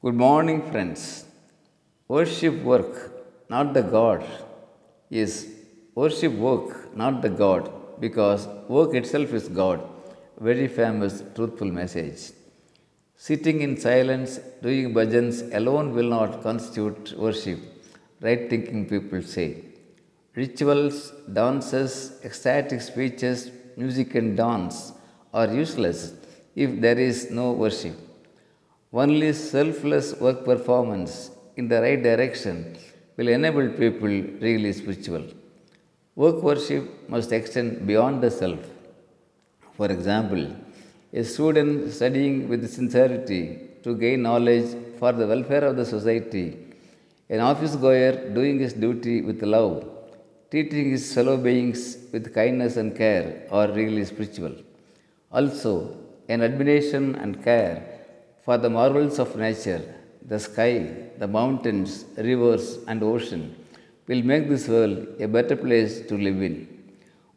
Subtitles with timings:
[0.00, 1.24] Good morning, friends.
[2.06, 2.92] Worship work,
[3.50, 4.24] not the God,
[5.10, 5.32] is
[5.96, 7.64] worship work, not the God,
[7.98, 9.82] because work itself is God.
[10.38, 12.30] Very famous, truthful message.
[13.16, 17.58] Sitting in silence, doing bhajans alone will not constitute worship,
[18.20, 19.64] right thinking people say.
[20.36, 24.92] Rituals, dances, ecstatic speeches, music, and dance
[25.34, 26.12] are useless
[26.54, 27.96] if there is no worship.
[28.92, 32.74] Only selfless work performance in the right direction
[33.18, 35.24] will enable people really spiritual.
[36.16, 38.60] Work worship must extend beyond the self.
[39.76, 40.56] For example,
[41.12, 46.56] a student studying with sincerity to gain knowledge for the welfare of the society,
[47.28, 49.86] an office goer doing his duty with love,
[50.50, 54.54] treating his fellow beings with kindness and care are really spiritual.
[55.30, 55.94] Also,
[56.30, 57.97] an admiration and care
[58.48, 59.80] for the marvels of nature,
[60.30, 60.74] the sky,
[61.22, 61.90] the mountains,
[62.26, 63.42] rivers, and ocean
[64.06, 66.54] will make this world a better place to live in.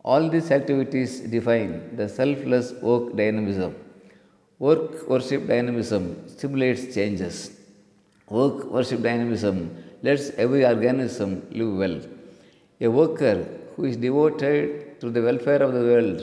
[0.06, 3.76] All these activities define the selfless work dynamism.
[4.68, 7.36] Work worship dynamism stimulates changes.
[8.30, 9.58] Work worship dynamism
[10.08, 11.98] lets every organism live well.
[12.80, 13.36] A worker
[13.76, 16.22] who is devoted to the welfare of the world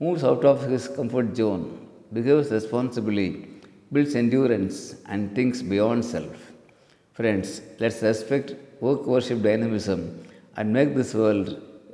[0.00, 1.64] moves out of his comfort zone,
[2.12, 3.49] behaves responsibly,
[3.92, 6.52] builds endurance, and thinks beyond self.
[7.12, 10.00] Friends, let's respect work worship dynamism
[10.56, 11.48] and make this world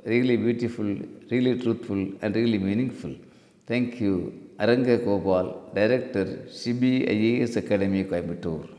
[0.05, 0.85] really beautiful,
[1.31, 3.13] really truthful, and really meaningful.
[3.65, 4.15] Thank you.
[4.59, 6.25] Aranga Gopal, Director,
[6.59, 8.69] CBIAS Academy, Coimbatore.